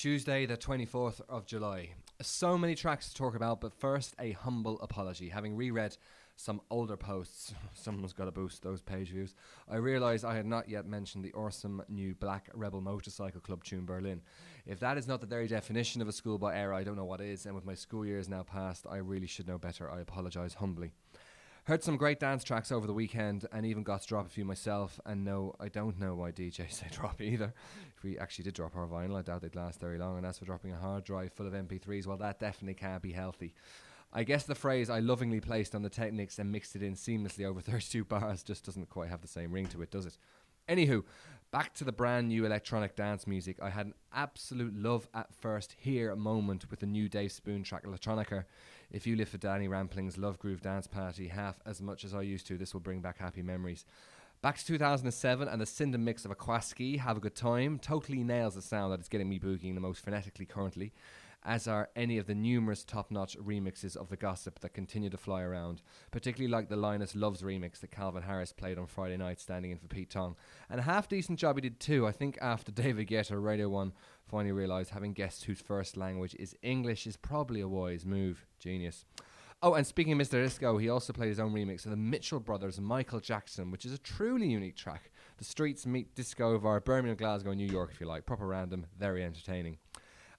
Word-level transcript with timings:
Tuesday, 0.00 0.46
the 0.46 0.56
24th 0.56 1.20
of 1.28 1.44
July. 1.44 1.90
So 2.22 2.56
many 2.56 2.74
tracks 2.74 3.10
to 3.10 3.14
talk 3.14 3.36
about, 3.36 3.60
but 3.60 3.74
first, 3.74 4.14
a 4.18 4.32
humble 4.32 4.80
apology. 4.80 5.28
Having 5.28 5.56
reread 5.56 5.94
some 6.36 6.62
older 6.70 6.96
posts, 6.96 7.52
someone's 7.74 8.14
got 8.14 8.24
to 8.24 8.30
boost 8.30 8.62
those 8.62 8.80
page 8.80 9.10
views, 9.10 9.34
I 9.68 9.76
realised 9.76 10.24
I 10.24 10.34
had 10.34 10.46
not 10.46 10.70
yet 10.70 10.86
mentioned 10.86 11.22
the 11.22 11.34
awesome 11.34 11.82
new 11.90 12.14
Black 12.14 12.48
Rebel 12.54 12.80
Motorcycle 12.80 13.42
Club 13.42 13.62
tune 13.62 13.84
Berlin. 13.84 14.22
If 14.64 14.80
that 14.80 14.96
is 14.96 15.06
not 15.06 15.20
the 15.20 15.26
very 15.26 15.46
definition 15.46 16.00
of 16.00 16.08
a 16.08 16.12
schoolboy 16.12 16.54
era, 16.54 16.78
I 16.78 16.82
don't 16.82 16.96
know 16.96 17.04
what 17.04 17.20
is, 17.20 17.44
and 17.44 17.54
with 17.54 17.66
my 17.66 17.74
school 17.74 18.06
years 18.06 18.26
now 18.26 18.42
past, 18.42 18.86
I 18.88 18.96
really 18.96 19.26
should 19.26 19.48
know 19.48 19.58
better. 19.58 19.90
I 19.90 20.00
apologise 20.00 20.54
humbly. 20.54 20.92
Heard 21.70 21.84
some 21.84 21.96
great 21.96 22.18
dance 22.18 22.42
tracks 22.42 22.72
over 22.72 22.88
the 22.88 22.92
weekend 22.92 23.46
and 23.52 23.64
even 23.64 23.84
got 23.84 24.02
to 24.02 24.08
drop 24.08 24.26
a 24.26 24.28
few 24.28 24.44
myself. 24.44 24.98
And 25.06 25.24
no, 25.24 25.54
I 25.60 25.68
don't 25.68 26.00
know 26.00 26.16
why 26.16 26.32
DJs 26.32 26.72
say 26.72 26.88
drop 26.90 27.20
either. 27.20 27.54
If 27.96 28.02
we 28.02 28.18
actually 28.18 28.42
did 28.42 28.54
drop 28.54 28.74
our 28.74 28.88
vinyl, 28.88 29.16
I 29.16 29.22
doubt 29.22 29.42
they'd 29.42 29.54
last 29.54 29.78
very 29.78 29.96
long. 29.96 30.16
And 30.16 30.26
as 30.26 30.36
for 30.36 30.44
dropping 30.44 30.72
a 30.72 30.76
hard 30.76 31.04
drive 31.04 31.32
full 31.32 31.46
of 31.46 31.52
MP3s, 31.52 32.08
well, 32.08 32.16
that 32.16 32.40
definitely 32.40 32.74
can't 32.74 33.00
be 33.00 33.12
healthy. 33.12 33.54
I 34.12 34.24
guess 34.24 34.42
the 34.42 34.56
phrase 34.56 34.90
I 34.90 34.98
lovingly 34.98 35.38
placed 35.38 35.76
on 35.76 35.82
the 35.82 35.88
Technics 35.88 36.40
and 36.40 36.50
mixed 36.50 36.74
it 36.74 36.82
in 36.82 36.94
seamlessly 36.94 37.44
over 37.44 37.60
32 37.60 38.04
bars 38.04 38.42
just 38.42 38.64
doesn't 38.64 38.90
quite 38.90 39.10
have 39.10 39.20
the 39.20 39.28
same 39.28 39.52
ring 39.52 39.68
to 39.68 39.80
it, 39.80 39.92
does 39.92 40.06
it? 40.06 40.18
Anywho, 40.70 41.02
back 41.50 41.74
to 41.74 41.82
the 41.82 41.90
brand 41.90 42.28
new 42.28 42.46
electronic 42.46 42.94
dance 42.94 43.26
music. 43.26 43.56
I 43.60 43.70
had 43.70 43.86
an 43.86 43.94
absolute 44.14 44.72
love 44.76 45.08
at 45.12 45.34
first 45.34 45.74
here 45.76 46.14
moment 46.14 46.70
with 46.70 46.78
the 46.78 46.86
new 46.86 47.08
Dave 47.08 47.32
Spoon 47.32 47.64
track 47.64 47.84
Electronica. 47.84 48.44
If 48.92 49.04
you 49.04 49.16
live 49.16 49.28
for 49.28 49.38
Danny 49.38 49.66
Rampling's 49.66 50.16
Love 50.16 50.38
Groove 50.38 50.62
Dance 50.62 50.86
Party 50.86 51.26
half 51.26 51.58
as 51.66 51.82
much 51.82 52.04
as 52.04 52.14
I 52.14 52.22
used 52.22 52.46
to, 52.46 52.56
this 52.56 52.72
will 52.72 52.80
bring 52.80 53.00
back 53.00 53.18
happy 53.18 53.42
memories. 53.42 53.84
Back 54.42 54.56
to 54.56 54.64
2007 54.64 55.48
and 55.48 55.60
the 55.60 55.66
Cinda 55.66 55.98
mix 55.98 56.24
of 56.24 56.30
Aquasky, 56.30 56.98
Have 56.98 57.18
a 57.18 57.20
Good 57.20 57.34
Time, 57.34 57.78
totally 57.78 58.24
nails 58.24 58.54
the 58.54 58.62
sound 58.62 58.90
that 58.90 59.00
is 59.00 59.08
getting 59.08 59.28
me 59.28 59.38
boogieing 59.38 59.74
the 59.74 59.80
most 59.80 60.04
frenetically 60.04 60.48
currently 60.48 60.92
as 61.42 61.66
are 61.66 61.88
any 61.96 62.18
of 62.18 62.26
the 62.26 62.34
numerous 62.34 62.84
top 62.84 63.10
notch 63.10 63.36
remixes 63.38 63.96
of 63.96 64.08
the 64.08 64.16
gossip 64.16 64.58
that 64.60 64.74
continue 64.74 65.08
to 65.10 65.16
fly 65.16 65.42
around, 65.42 65.82
particularly 66.10 66.50
like 66.50 66.68
the 66.68 66.76
Linus 66.76 67.14
Loves 67.14 67.42
remix 67.42 67.80
that 67.80 67.90
Calvin 67.90 68.22
Harris 68.22 68.52
played 68.52 68.78
on 68.78 68.86
Friday 68.86 69.16
night, 69.16 69.40
standing 69.40 69.70
in 69.70 69.78
for 69.78 69.86
Pete 69.86 70.10
Tong. 70.10 70.36
And 70.68 70.80
a 70.80 70.84
half 70.84 71.08
decent 71.08 71.38
job 71.38 71.56
he 71.56 71.62
did 71.62 71.80
too, 71.80 72.06
I 72.06 72.12
think, 72.12 72.38
after 72.42 72.72
David 72.72 73.08
Guetta, 73.08 73.42
Radio 73.42 73.68
1, 73.68 73.92
finally 74.28 74.52
realised 74.52 74.90
having 74.90 75.12
guests 75.12 75.44
whose 75.44 75.60
first 75.60 75.96
language 75.96 76.36
is 76.38 76.56
English 76.62 77.06
is 77.06 77.16
probably 77.16 77.60
a 77.60 77.68
wise 77.68 78.04
move. 78.04 78.46
Genius. 78.58 79.04
Oh, 79.62 79.74
and 79.74 79.86
speaking 79.86 80.14
of 80.14 80.18
Mr. 80.18 80.42
Disco, 80.42 80.78
he 80.78 80.88
also 80.88 81.12
played 81.12 81.28
his 81.28 81.38
own 81.38 81.52
remix 81.52 81.84
of 81.84 81.90
the 81.90 81.96
Mitchell 81.98 82.40
Brothers' 82.40 82.80
Michael 82.80 83.20
Jackson, 83.20 83.70
which 83.70 83.84
is 83.84 83.92
a 83.92 83.98
truly 83.98 84.48
unique 84.48 84.74
track. 84.74 85.10
The 85.36 85.44
streets 85.44 85.84
meet 85.84 86.14
disco 86.14 86.56
via 86.56 86.80
Birmingham, 86.80 87.18
Glasgow, 87.18 87.52
New 87.52 87.66
York, 87.66 87.90
if 87.92 88.00
you 88.00 88.06
like. 88.06 88.24
Proper 88.24 88.46
random, 88.46 88.86
very 88.98 89.22
entertaining. 89.22 89.76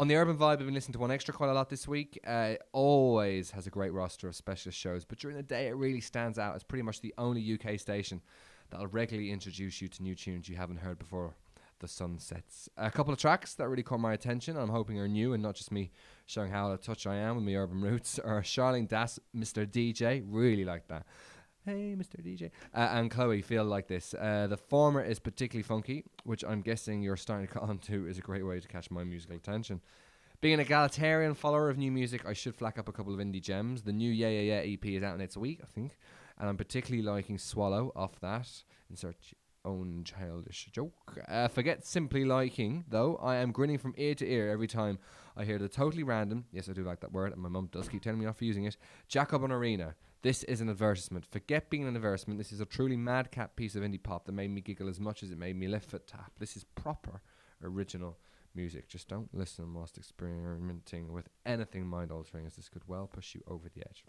On 0.00 0.08
the 0.08 0.16
Urban 0.16 0.36
Vibe, 0.36 0.54
I've 0.54 0.58
been 0.58 0.74
listening 0.74 0.94
to 0.94 0.98
1Xtra 0.98 1.32
quite 1.32 1.50
a 1.50 1.52
lot 1.52 1.70
this 1.70 1.86
week. 1.86 2.18
Uh, 2.26 2.54
always 2.72 3.52
has 3.52 3.68
a 3.68 3.70
great 3.70 3.92
roster 3.92 4.26
of 4.26 4.34
specialist 4.34 4.76
shows, 4.76 5.04
but 5.04 5.20
during 5.20 5.36
the 5.36 5.44
day 5.44 5.68
it 5.68 5.76
really 5.76 6.00
stands 6.00 6.36
out 6.36 6.56
as 6.56 6.64
pretty 6.64 6.82
much 6.82 7.00
the 7.00 7.14
only 7.16 7.54
UK 7.54 7.78
station 7.78 8.20
that'll 8.70 8.88
regularly 8.88 9.30
introduce 9.30 9.80
you 9.80 9.86
to 9.86 10.02
new 10.02 10.16
tunes 10.16 10.48
you 10.48 10.56
haven't 10.56 10.78
heard 10.78 10.98
before 10.98 11.36
the 11.80 11.88
sun 11.88 12.18
sets. 12.18 12.68
A 12.76 12.90
couple 12.90 13.12
of 13.12 13.18
tracks 13.18 13.54
that 13.54 13.68
really 13.68 13.82
caught 13.82 14.00
my 14.00 14.12
attention, 14.12 14.56
I'm 14.56 14.68
hoping 14.68 14.98
are 14.98 15.08
new 15.08 15.32
and 15.32 15.42
not 15.42 15.54
just 15.54 15.72
me 15.72 15.90
showing 16.26 16.50
how 16.50 16.70
out 16.70 16.82
touch 16.82 17.06
I 17.06 17.16
am 17.16 17.36
with 17.36 17.44
my 17.44 17.54
urban 17.54 17.80
roots, 17.82 18.18
are 18.18 18.42
Charlene 18.42 18.88
Das, 18.88 19.18
Mr. 19.36 19.66
DJ, 19.66 20.24
really 20.26 20.64
like 20.64 20.88
that. 20.88 21.06
Hey, 21.64 21.96
Mr. 21.98 22.22
DJ. 22.22 22.50
Uh, 22.74 22.90
and 22.92 23.10
Chloe 23.10 23.40
feel 23.40 23.64
like 23.64 23.88
this. 23.88 24.12
Uh, 24.12 24.46
the 24.48 24.56
former 24.56 25.02
is 25.02 25.18
particularly 25.18 25.62
funky, 25.62 26.04
which 26.24 26.44
I'm 26.44 26.60
guessing 26.60 27.02
you're 27.02 27.16
starting 27.16 27.46
to 27.46 27.52
cut 27.52 27.62
on 27.68 27.78
to 27.78 28.06
is 28.06 28.18
a 28.18 28.22
great 28.22 28.44
way 28.44 28.60
to 28.60 28.68
catch 28.68 28.90
my 28.90 29.02
musical 29.02 29.36
attention. 29.36 29.80
Being 30.42 30.54
an 30.54 30.60
egalitarian 30.60 31.32
follower 31.32 31.70
of 31.70 31.78
new 31.78 31.90
music, 31.90 32.26
I 32.26 32.34
should 32.34 32.54
flack 32.54 32.78
up 32.78 32.86
a 32.86 32.92
couple 32.92 33.14
of 33.14 33.20
indie 33.20 33.40
gems. 33.40 33.82
The 33.82 33.94
new 33.94 34.10
Yeah 34.10 34.28
Yeah 34.28 34.62
Yeah 34.62 34.72
EP 34.74 34.84
is 34.84 35.02
out 35.02 35.14
in 35.14 35.20
next 35.20 35.38
week, 35.38 35.60
I 35.62 35.66
think, 35.66 35.96
and 36.38 36.50
I'm 36.50 36.58
particularly 36.58 37.02
liking 37.02 37.38
Swallow 37.38 37.92
off 37.96 38.20
that. 38.20 38.46
Insert 38.90 39.16
own 39.64 40.04
childish 40.04 40.68
joke. 40.72 41.18
Uh, 41.28 41.48
forget 41.48 41.86
simply 41.86 42.24
liking, 42.24 42.84
though. 42.88 43.16
I 43.16 43.36
am 43.36 43.52
grinning 43.52 43.78
from 43.78 43.94
ear 43.96 44.14
to 44.16 44.26
ear 44.26 44.50
every 44.50 44.66
time 44.66 44.98
I 45.36 45.44
hear 45.44 45.58
the 45.58 45.68
totally 45.68 46.02
random, 46.02 46.44
yes, 46.52 46.68
I 46.68 46.72
do 46.72 46.84
like 46.84 47.00
that 47.00 47.12
word, 47.12 47.32
and 47.32 47.42
my 47.42 47.48
mum 47.48 47.68
does 47.72 47.88
keep 47.88 48.02
telling 48.02 48.20
me 48.20 48.26
off 48.26 48.38
for 48.38 48.44
using 48.44 48.64
it, 48.64 48.76
Jacobin 49.08 49.50
Arena. 49.50 49.94
This 50.22 50.42
is 50.44 50.60
an 50.60 50.70
advertisement. 50.70 51.26
Forget 51.26 51.68
being 51.68 51.86
an 51.86 51.96
advertisement. 51.96 52.38
This 52.38 52.52
is 52.52 52.60
a 52.60 52.64
truly 52.64 52.96
madcap 52.96 53.56
piece 53.56 53.74
of 53.74 53.82
indie 53.82 54.02
pop 54.02 54.24
that 54.24 54.32
made 54.32 54.50
me 54.50 54.62
giggle 54.62 54.88
as 54.88 54.98
much 54.98 55.22
as 55.22 55.30
it 55.30 55.38
made 55.38 55.56
me 55.56 55.68
lift 55.68 55.90
foot 55.90 56.06
tap. 56.06 56.32
This 56.38 56.56
is 56.56 56.64
proper 56.64 57.20
original 57.62 58.16
music. 58.54 58.88
Just 58.88 59.08
don't 59.08 59.28
listen 59.34 59.74
whilst 59.74 59.98
experimenting 59.98 61.12
with 61.12 61.28
anything 61.44 61.86
mind 61.86 62.10
altering, 62.10 62.46
as 62.46 62.56
this 62.56 62.70
could 62.70 62.82
well 62.86 63.06
push 63.06 63.34
you 63.34 63.42
over 63.46 63.68
the 63.68 63.82
edge. 63.82 64.04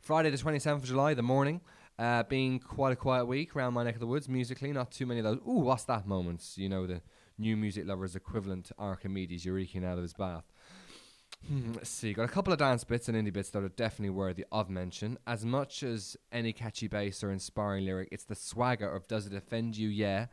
Friday, 0.00 0.30
the 0.30 0.36
27th 0.36 0.76
of 0.76 0.84
July, 0.84 1.14
the 1.14 1.22
morning, 1.22 1.60
uh, 1.98 2.22
being 2.24 2.60
quite 2.60 2.92
a 2.92 2.96
quiet 2.96 3.26
week 3.26 3.56
around 3.56 3.74
my 3.74 3.82
neck 3.82 3.94
of 3.94 4.00
the 4.00 4.06
woods 4.06 4.28
musically. 4.28 4.72
Not 4.72 4.90
too 4.92 5.06
many 5.06 5.20
of 5.20 5.24
those, 5.24 5.38
ooh, 5.38 5.60
what's 5.60 5.84
that 5.84 6.06
moments? 6.06 6.56
You 6.56 6.68
know, 6.68 6.86
the 6.86 7.02
new 7.38 7.56
music 7.56 7.86
lover's 7.86 8.14
equivalent 8.14 8.66
to 8.66 8.74
Archimedes 8.78 9.44
eureking 9.44 9.84
out 9.84 9.96
of 9.96 10.02
his 10.02 10.14
bath. 10.14 10.44
Hmm, 11.46 11.72
let's 11.74 11.90
see, 11.90 12.12
got 12.12 12.24
a 12.24 12.28
couple 12.32 12.52
of 12.52 12.58
dance 12.58 12.82
bits 12.84 13.08
and 13.08 13.16
indie 13.16 13.32
bits 13.32 13.50
that 13.50 13.62
are 13.62 13.68
definitely 13.68 14.10
worthy 14.10 14.44
of 14.50 14.68
mention. 14.68 15.18
As 15.26 15.44
much 15.44 15.82
as 15.82 16.16
any 16.32 16.52
catchy 16.52 16.88
bass 16.88 17.22
or 17.22 17.30
inspiring 17.30 17.84
lyric, 17.84 18.08
it's 18.10 18.24
the 18.24 18.34
swagger 18.34 18.90
of 18.90 19.06
Does 19.06 19.26
It 19.26 19.34
Offend 19.34 19.76
You? 19.76 19.88
Yeah. 19.88 20.26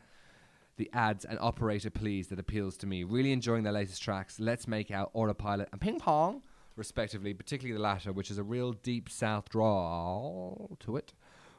The 0.77 0.89
ads 0.93 1.23
and 1.23 1.39
Operator 1.39 1.89
Please 1.89 2.27
that 2.27 2.39
appeals 2.39 2.75
to 2.77 2.87
me. 2.87 3.03
Really 3.03 3.31
enjoying 3.31 3.63
their 3.63 3.71
latest 3.71 4.01
tracks, 4.01 4.39
Let's 4.39 4.67
Make 4.67 4.91
Out, 4.91 5.11
Autopilot, 5.13 5.69
and 5.71 5.79
Ping 5.79 5.99
Pong, 5.99 6.41
respectively, 6.75 7.33
particularly 7.33 7.77
the 7.77 7.83
latter, 7.83 8.11
which 8.11 8.29
is 8.29 8.37
a 8.37 8.43
real 8.43 8.73
deep 8.73 9.09
south 9.09 9.47
drawl 9.47 10.75
to 10.81 10.97
it 10.97 11.13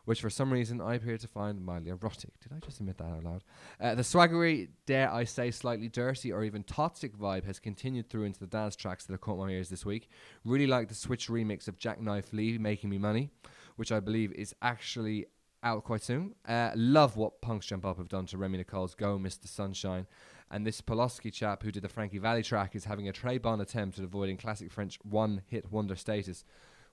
which 0.07 0.21
for 0.23 0.31
some 0.31 0.53
reason 0.53 0.81
I 0.81 0.95
appear 0.95 1.19
to 1.19 1.29
find 1.29 1.65
mildly 1.65 1.91
erotic. 1.91 2.41
Did 2.41 2.53
I 2.55 2.65
just 2.65 2.81
admit 2.81 2.97
that 2.99 3.05
out 3.05 3.25
loud? 3.25 3.45
Uh, 3.79 3.95
the 3.95 4.03
swaggery, 4.03 4.69
dare 4.87 5.13
I 5.13 5.25
say, 5.25 5.51
slightly 5.51 5.89
dirty 5.89 6.33
or 6.33 6.45
even 6.45 6.63
toxic 6.63 7.19
vibe 7.19 7.45
has 7.45 7.59
continued 7.59 8.09
through 8.09 8.25
into 8.25 8.41
the 8.41 8.47
dance 8.47 8.77
tracks 8.77 9.05
that 9.05 9.13
have 9.13 9.21
caught 9.21 9.39
my 9.39 9.51
ears 9.51 9.69
this 9.69 9.85
week. 9.85 10.09
Really 10.45 10.67
like 10.67 10.89
the 10.89 10.95
Switch 10.95 11.29
remix 11.29 11.69
of 11.69 11.77
Jacknife 11.77 12.33
Lee, 12.33 12.57
Making 12.57 12.91
Me 12.91 12.99
Money, 12.99 13.31
which 13.75 13.91
I 13.93 14.01
believe 14.01 14.33
is 14.33 14.55
actually 14.63 15.27
out 15.65 15.83
quite 15.83 16.05
soon. 16.05 16.37
Uh, 16.47 16.71
love 16.77 17.17
what 17.17 17.43
Punks 17.43 17.67
Jump 17.67 17.85
Up 17.85 17.99
have 17.99 18.09
done 18.09 18.27
to 18.27 18.39
Remi 18.39 18.59
Nicole's 18.59 18.95
Go 18.95 19.19
Mr. 19.19 19.49
Sunshine. 19.49 20.07
And 20.53 20.65
this 20.65 20.81
Poloski 20.81 21.33
chap 21.33 21.65
who 21.65 21.73
did 21.73 21.83
the 21.83 21.89
Frankie 21.89 22.19
Valli 22.19 22.45
track 22.45 22.77
is 22.77 22.85
having 22.85 23.09
a 23.09 23.13
Trey 23.13 23.39
Bon 23.39 23.61
attempt 23.61 23.99
at 23.99 24.05
avoiding 24.05 24.37
classic 24.37 24.71
French 24.71 25.01
one 25.03 25.43
hit 25.49 25.73
wonder 25.73 25.97
status 25.97 26.45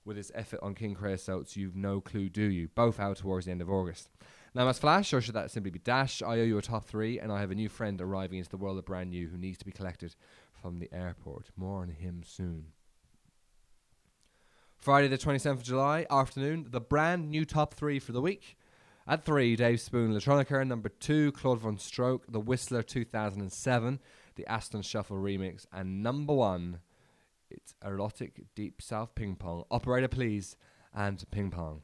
with 0.05 0.17
his 0.17 0.31
effort 0.35 0.59
on 0.61 0.75
King 0.75 0.95
Creosotes, 0.95 1.55
You've 1.55 1.75
No 1.75 2.01
Clue, 2.01 2.29
Do 2.29 2.43
You? 2.43 2.67
Both 2.75 2.99
out 2.99 3.17
towards 3.17 3.45
the 3.45 3.51
end 3.51 3.61
of 3.61 3.69
August. 3.69 4.09
Now, 4.55 4.67
as 4.67 4.77
Flash, 4.77 5.13
or 5.13 5.21
should 5.21 5.33
that 5.33 5.49
simply 5.49 5.71
be 5.71 5.79
Dash? 5.79 6.21
I 6.21 6.39
owe 6.39 6.43
you 6.43 6.57
a 6.57 6.61
top 6.61 6.85
three, 6.85 7.19
and 7.19 7.31
I 7.31 7.39
have 7.39 7.49
a 7.49 7.55
new 7.55 7.69
friend 7.69 7.99
arriving 7.99 8.37
into 8.37 8.49
the 8.49 8.57
world 8.57 8.77
of 8.77 8.85
brand 8.85 9.09
new 9.09 9.27
who 9.27 9.37
needs 9.37 9.57
to 9.57 9.65
be 9.65 9.71
collected 9.71 10.15
from 10.53 10.77
the 10.77 10.93
airport. 10.93 11.47
More 11.55 11.81
on 11.81 11.89
him 11.89 12.21
soon. 12.23 12.67
Friday, 14.77 15.07
the 15.07 15.17
27th 15.17 15.51
of 15.53 15.63
July, 15.63 16.05
afternoon, 16.09 16.67
the 16.69 16.81
brand 16.81 17.31
new 17.31 17.45
top 17.45 17.73
three 17.73 17.99
for 17.99 18.11
the 18.11 18.21
week. 18.21 18.57
At 19.07 19.25
three, 19.25 19.55
Dave 19.55 19.81
Spoon, 19.81 20.13
Electronica. 20.13 20.65
Number 20.65 20.89
two, 20.89 21.31
Claude 21.33 21.59
Von 21.59 21.77
Stroke, 21.77 22.25
The 22.29 22.39
Whistler 22.39 22.83
2007, 22.83 23.99
the 24.35 24.47
Aston 24.47 24.81
Shuffle 24.81 25.17
remix. 25.17 25.65
And 25.73 26.03
number 26.03 26.33
one, 26.33 26.79
it's 27.53 27.73
erotic 27.85 28.41
deep 28.55 28.81
south 28.81 29.15
ping 29.15 29.35
pong. 29.35 29.63
Operator, 29.71 30.07
please, 30.07 30.55
and 30.93 31.23
ping 31.31 31.51
pong. 31.51 31.81